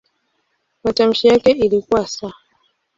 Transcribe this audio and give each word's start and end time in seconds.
Matamshi 0.83 1.27
yake 1.27 1.51
ilikuwa 1.51 2.01
"s". 2.01 2.23